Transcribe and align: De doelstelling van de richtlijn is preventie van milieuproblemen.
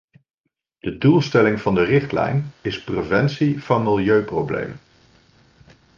De 0.79 0.97
doelstelling 0.97 1.61
van 1.61 1.75
de 1.75 1.83
richtlijn 1.83 2.51
is 2.61 2.83
preventie 2.83 3.63
van 3.63 3.83
milieuproblemen. 3.83 4.79